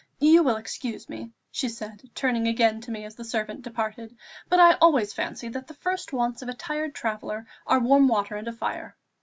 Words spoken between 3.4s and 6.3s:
departed, "but I always fancy that the first